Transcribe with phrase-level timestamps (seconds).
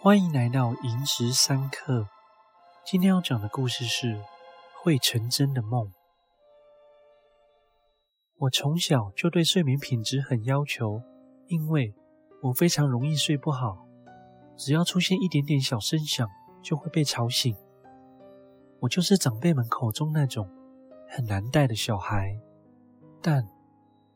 [0.00, 2.06] 欢迎来到寅时三刻。
[2.86, 4.16] 今天要讲的故事是
[4.80, 5.92] 会成真的梦。
[8.36, 11.02] 我从小就对睡眠品质很要求，
[11.48, 11.92] 因为
[12.42, 13.88] 我非常容易睡不好，
[14.56, 16.28] 只要出现一点点小声响
[16.62, 17.56] 就会被吵醒。
[18.78, 20.48] 我就是长辈们口中那种
[21.08, 22.38] 很难带的小孩，
[23.20, 23.44] 但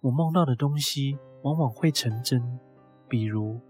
[0.00, 2.60] 我梦到的东西往往会成真。
[3.08, 3.60] 比如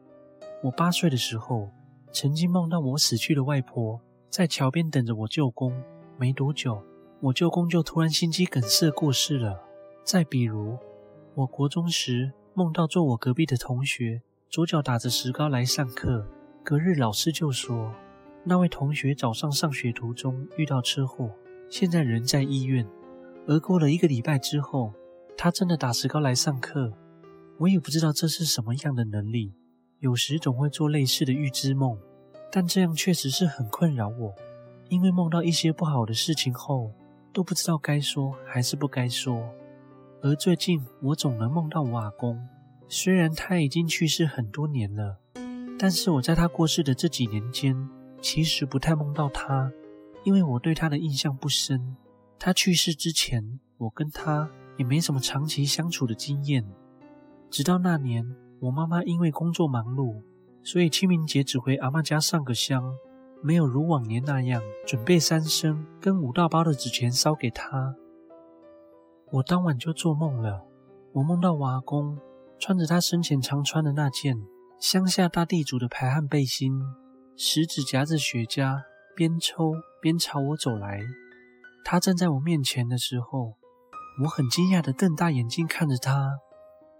[0.62, 1.70] 我八岁的时候，
[2.12, 5.82] 曾经梦到我死去的外婆在桥边等着我舅公，
[6.18, 6.82] 没多久，
[7.20, 9.58] 我舅公就突然心肌梗塞过世了。
[10.04, 10.76] 再比如，
[11.34, 16.26] 我国中时梦到坐我隔壁的同学左脚打着石膏来上课，
[16.62, 17.90] 隔日老师就说
[18.44, 21.30] 那位同学早上上学途中遇到车祸，
[21.70, 22.86] 现在人在医院。
[23.46, 24.92] 而过了一个礼拜之后，
[25.36, 26.92] 他真的打石膏来上课。
[27.58, 29.54] 我也不知道这是什么样的能力。
[30.00, 31.96] 有时总会做类似的预知梦，
[32.54, 34.34] 但这样确实是很困扰我，
[34.90, 36.92] 因为梦到一些不好的事情后，
[37.32, 39.42] 都不知道该说还是不该说。
[40.20, 42.46] 而最近我总能梦到我阿公，
[42.88, 45.16] 虽然他已经去世很多年了，
[45.78, 47.88] 但是我在他过世的这几年间，
[48.20, 49.72] 其实不太梦到他，
[50.22, 51.96] 因为我对他的印象不深。
[52.38, 56.64] 他去世之前，我跟他也没什么长期相处的经验，
[57.48, 58.36] 直到那年。
[58.60, 60.22] 我妈妈因为工作忙碌，
[60.64, 62.96] 所以清明节只回阿嬷家上个香，
[63.42, 67.94] 没有如往年那样准备三牲跟五大包的纸钱烧给她。
[69.30, 70.64] 我当晚就做梦了，
[71.12, 72.18] 我梦到我阿公
[72.58, 74.36] 穿着他生前常穿的那件
[74.78, 76.80] 乡下大地主的排汗背心，
[77.36, 78.82] 食指夹着雪茄，
[79.16, 81.00] 边抽边朝我走来。
[81.84, 83.54] 他站在我面前的时候，
[84.22, 86.38] 我很惊讶地瞪大眼睛看着他，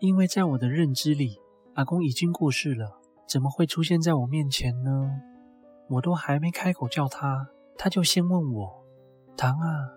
[0.01, 1.39] 因为在我的认知里。
[1.75, 5.21] 阿公已经过世了，怎么会出现在我面前呢？
[5.89, 8.85] 我都还没开口叫他，他就先问我
[9.37, 9.89] ：“唐啊，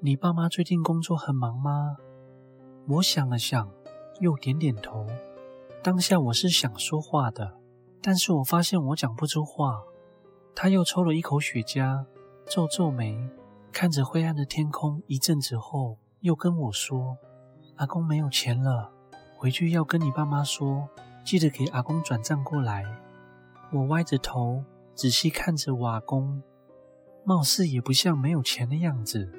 [0.00, 1.96] 你爸妈最近工作很忙吗？”
[2.88, 3.70] 我想了想，
[4.20, 5.06] 又点点头。
[5.82, 7.54] 当下我是想说话的，
[8.00, 9.82] 但是我发现我讲不出话。
[10.54, 12.04] 他又抽了一口雪茄，
[12.46, 13.18] 皱皱眉，
[13.72, 17.16] 看着灰暗的天空一阵子后，又跟我说
[17.76, 18.92] ：“阿公没有钱了，
[19.36, 20.88] 回去要跟你爸妈说。”
[21.24, 22.84] 记得给阿公转账过来。
[23.72, 24.62] 我歪着头
[24.94, 26.42] 仔细看着瓦工，
[27.24, 29.32] 貌似也不像没有钱的样子，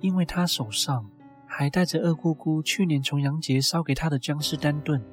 [0.00, 1.10] 因为他手上
[1.46, 5.04] 还带着二姑姑去年重阳节烧给他的江诗丹顿。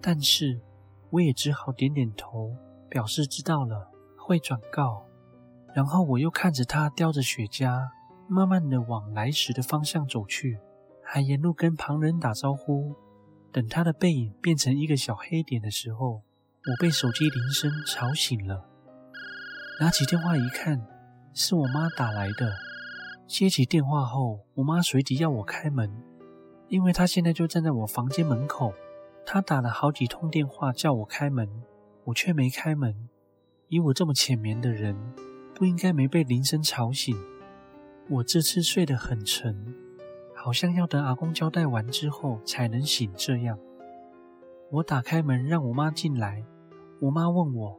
[0.00, 0.60] 但是
[1.10, 2.56] 我也只好点点头，
[2.88, 5.04] 表示知道了，会转告。
[5.74, 7.88] 然后我又看着他叼着雪茄，
[8.28, 10.58] 慢慢的往来时的方向走去，
[11.02, 12.94] 还沿路跟旁人打招呼。
[13.52, 16.22] 等他的背影变成一个小黑点的时候，
[16.66, 18.66] 我被手机铃声吵醒了。
[19.80, 20.86] 拿起电话一看，
[21.34, 22.52] 是我妈打来的。
[23.26, 25.90] 接起电话后，我妈随即要我开门，
[26.68, 28.72] 因为她现在就站在我房间门口。
[29.24, 31.48] 她打了好几通电话叫我开门，
[32.04, 33.08] 我却没开门。
[33.68, 34.96] 以我这么浅眠的人，
[35.54, 37.16] 不应该没被铃声吵醒。
[38.08, 39.74] 我这次睡得很沉。
[40.42, 43.58] 好像要等阿公交代完之后才能醒这样。
[44.70, 46.42] 我打开门让我妈进来，
[46.98, 47.78] 我妈问我：“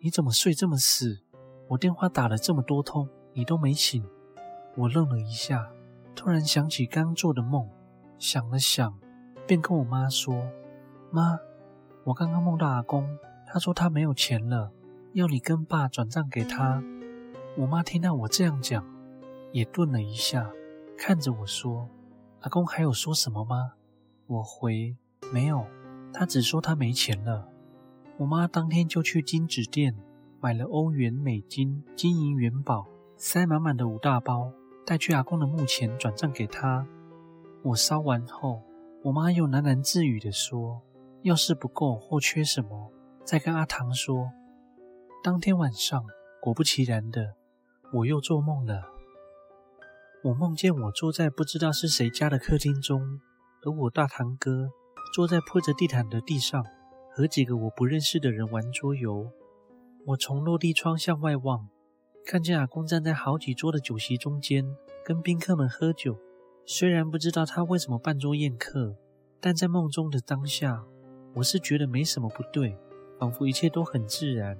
[0.00, 1.22] 你怎么睡这么死？
[1.68, 4.04] 我电话打了这么多通，你都没醒。”
[4.76, 5.70] 我愣了一下，
[6.14, 7.66] 突然想起刚做的梦，
[8.18, 8.94] 想了想，
[9.46, 10.34] 便跟我妈说
[11.10, 11.38] ：“妈，
[12.04, 13.08] 我刚刚梦到阿公，
[13.46, 14.70] 他说他没有钱了，
[15.14, 16.82] 要你跟爸转账给他。”
[17.56, 18.84] 我妈听到我这样讲，
[19.50, 20.50] 也顿了一下。
[20.96, 21.88] 看着我说
[22.40, 23.74] ：“阿公还有说什么吗？”
[24.26, 24.96] 我回
[25.32, 25.64] ：“没有，
[26.12, 27.48] 他只说他没钱了。”
[28.18, 29.94] 我妈当天就去金纸店
[30.40, 32.86] 买了欧元、美金、金银元宝，
[33.16, 34.50] 塞满满的五大包，
[34.86, 36.86] 带去阿公的墓前转账给他。
[37.62, 38.62] 我烧完后，
[39.02, 40.80] 我妈又喃喃自语地说
[41.22, 42.90] ：“要是不够或缺什么，
[43.22, 44.30] 再跟阿唐说。”
[45.22, 46.04] 当天晚上，
[46.40, 47.34] 果不其然的，
[47.92, 48.95] 我又做梦了。
[50.26, 53.20] 我梦见我坐在不知道是谁家的客厅中，
[53.62, 54.70] 而我大堂哥
[55.14, 56.64] 坐在铺着地毯的地上，
[57.12, 59.30] 和几个我不认识的人玩桌游。
[60.04, 61.68] 我从落地窗向外望，
[62.24, 64.66] 看见阿公站在好几桌的酒席中间，
[65.04, 66.18] 跟宾客们喝酒。
[66.64, 68.96] 虽然不知道他为什么办桌宴客，
[69.40, 70.82] 但在梦中的当下，
[71.36, 72.76] 我是觉得没什么不对，
[73.20, 74.58] 仿佛一切都很自然。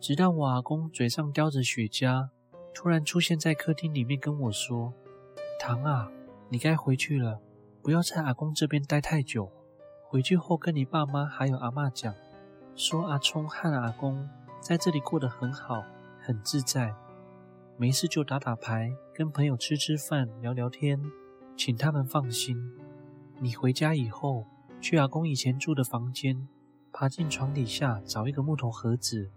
[0.00, 2.30] 直到我阿公嘴上叼着雪茄。
[2.74, 4.92] 突然出现在客厅里面跟我说
[5.60, 6.10] ：“唐啊，
[6.48, 7.40] 你该回去了，
[7.82, 9.50] 不要在阿公这边待太久。
[10.04, 12.14] 回去后跟你爸妈还有阿嬷讲，
[12.74, 14.28] 说阿聪和阿公
[14.60, 15.84] 在这里过得很好，
[16.20, 16.94] 很自在。
[17.78, 21.00] 没事就打打牌，跟朋友吃吃饭，聊聊天，
[21.56, 22.72] 请他们放心。
[23.40, 24.46] 你回家以后，
[24.80, 26.46] 去阿公以前住的房间，
[26.92, 29.30] 爬进床底下找一个木头盒子。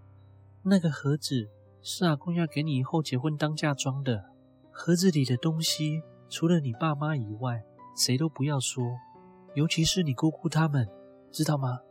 [0.63, 1.47] 那个盒子
[1.87, 4.31] 是阿公要给你以后结婚当嫁妆的。
[4.71, 7.63] 盒子里的东西，除了你爸妈以外，
[7.95, 8.83] 谁都不要说，
[9.53, 10.89] 尤其是你姑姑他们，
[11.31, 11.81] 知道吗？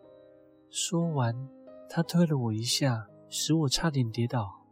[0.68, 1.48] 说完，
[1.88, 4.64] 他推了我一下，使我差点跌倒。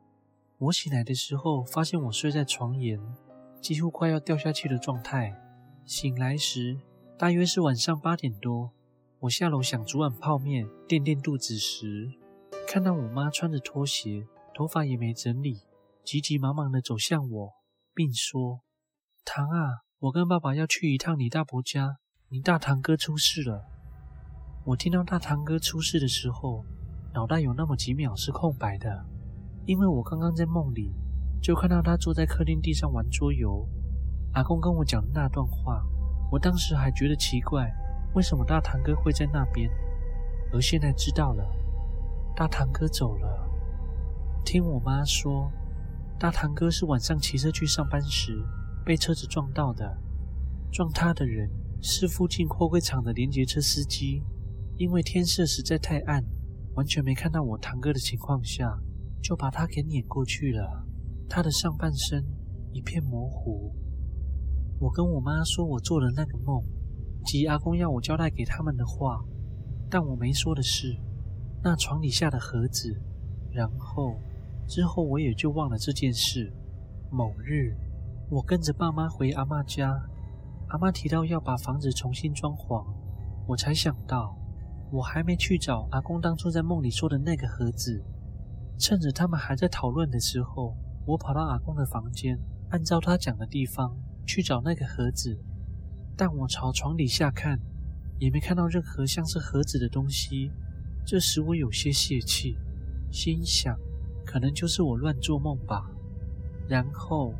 [0.58, 2.98] 我醒来的时候，发现我睡在床沿，
[3.60, 5.40] 几乎快要掉下去的状态。
[5.84, 6.80] 醒来时，
[7.16, 8.72] 大约是晚上八点多。
[9.20, 12.10] 我下楼想煮碗泡面垫垫肚子时，
[12.66, 14.26] 看到我妈穿着拖鞋，
[14.62, 15.56] 头发也没整理，
[16.04, 17.52] 急急忙忙地走向我，
[17.92, 18.60] 并说
[19.26, 21.96] ：“堂啊，我跟爸爸要去一趟你大伯家，
[22.28, 23.64] 你大堂哥出事了。”
[24.64, 26.64] 我听到大堂哥出事的时候，
[27.12, 29.04] 脑袋有那么几秒是空白的。
[29.66, 30.94] 因为我刚刚在梦里
[31.42, 33.66] 就看到他坐在客厅地上玩桌游，
[34.34, 35.82] 阿公跟我讲的那段话，
[36.30, 37.68] 我当时还觉得奇怪，
[38.14, 39.68] 为什么大堂哥会在那边？
[40.52, 41.44] 而现在知道了，
[42.36, 43.31] 大堂哥走了。
[44.44, 45.50] 听我妈说，
[46.18, 48.44] 大堂哥是晚上骑车去上班时
[48.84, 49.98] 被车子撞到的，
[50.70, 51.50] 撞他的人
[51.80, 54.22] 是附近货柜厂的连接车司机，
[54.76, 56.22] 因为天色实在太暗，
[56.74, 58.78] 完全没看到我堂哥的情况下。
[59.22, 60.84] 就把他给碾过去了，
[61.28, 62.26] 他的上半身
[62.72, 63.72] 一片模糊。
[64.80, 66.60] 我跟我妈说我做了那个梦，
[67.24, 69.24] 及阿公要我交代给他们的话，
[69.88, 71.00] 但我没说的是
[71.62, 73.00] 那床底下的盒子。
[73.52, 74.16] 然后
[74.66, 76.52] 之后我也就忘了这件事。
[77.10, 77.76] 某日，
[78.30, 80.02] 我跟着爸妈回阿嬷家，
[80.68, 82.84] 阿嬷提到要把房子重新装潢，
[83.46, 84.34] 我才想到
[84.90, 88.02] 我还没去找阿公当初在梦里说的那个盒子。
[88.78, 90.74] 趁着他们还在讨论的时候，
[91.06, 92.38] 我跑到阿公的房间，
[92.70, 93.94] 按照他讲的地方
[94.26, 95.38] 去找那个盒子。
[96.16, 97.60] 但我朝床底下看，
[98.18, 100.50] 也没看到任何像是盒子的东西，
[101.04, 102.56] 这使我有些泄气，
[103.10, 103.78] 心想
[104.24, 105.84] 可能就是我乱做梦吧。
[106.68, 107.34] 然后，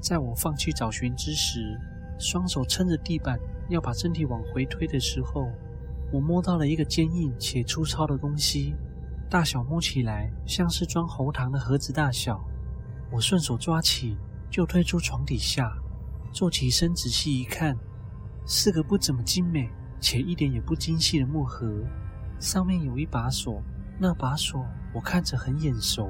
[0.00, 1.78] 在我放弃找寻之时，
[2.18, 3.38] 双手撑着地板
[3.68, 5.48] 要把身体往回推的时候，
[6.12, 8.74] 我摸到了一个坚硬且粗糙的东西。
[9.30, 12.44] 大小摸起来像是装喉糖的盒子大小，
[13.10, 14.16] 我顺手抓起
[14.50, 15.72] 就推出床底下，
[16.30, 17.76] 坐起身仔细一看，
[18.46, 21.82] 是个不怎么精美且一点也不精细的木盒，
[22.38, 23.60] 上面有一把锁，
[23.98, 24.64] 那把锁
[24.94, 26.08] 我看着很眼熟，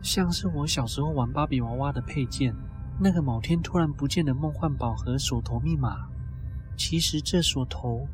[0.00, 2.54] 像是我小时候玩芭比娃娃的配件，
[3.00, 6.08] 那个某天突然不见的梦幻宝盒锁头密码。
[6.76, 8.06] 其实这锁头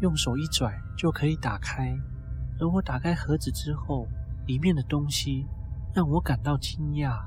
[0.00, 1.94] 用手一拽就可以打开。
[2.58, 4.06] 而我打开盒子之后，
[4.46, 5.44] 里面的东西
[5.92, 7.26] 让我感到惊讶，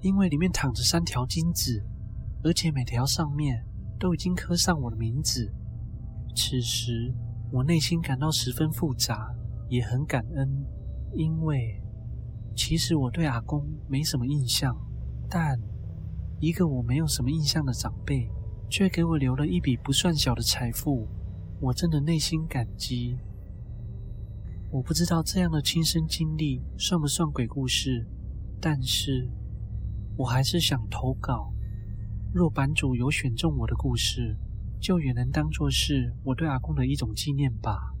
[0.00, 1.82] 因为里面躺着三条金子，
[2.42, 3.64] 而且每条上面
[3.98, 5.50] 都已经刻上我的名字。
[6.34, 7.14] 此时，
[7.50, 9.32] 我内心感到十分复杂，
[9.68, 10.66] 也很感恩，
[11.12, 11.82] 因为
[12.54, 14.76] 其实我对阿公没什么印象，
[15.28, 15.58] 但
[16.40, 18.30] 一个我没有什么印象的长辈，
[18.68, 21.08] 却给我留了一笔不算小的财富，
[21.60, 23.16] 我真的内心感激。
[24.70, 28.06] 我不知道这样的亲身经历算不算鬼故事，
[28.60, 29.30] 但是
[30.16, 31.52] 我还是想投稿。
[32.34, 34.36] 若版主有选中我的故事，
[34.78, 37.94] 就也能当作是我对阿公的一种纪念吧。